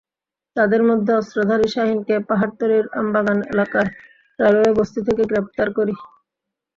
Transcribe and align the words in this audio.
তাঁদের 0.55 0.81
মধ্যে 0.89 1.11
অস্ত্রধারী 1.15 1.67
শাহীনকে 1.67 2.15
পাহাড়তলীর 2.29 2.85
আমবাগান 2.99 3.39
এলাকার 3.53 3.85
রেলওয়ে 4.39 4.71
বস্তি 4.79 4.99
থেকে 5.07 5.23
গ্রেপ্তার 5.31 5.67
করি। 5.77 5.93